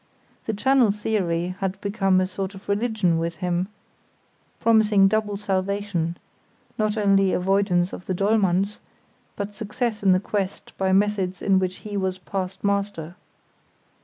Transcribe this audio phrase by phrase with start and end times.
[0.47, 3.67] The channel theory had become a sort of religion with him,
[4.59, 8.79] promising double salvation—not only avoidance of the Dollmanns,
[9.35, 13.13] but success in the quest by methods in which he was past master.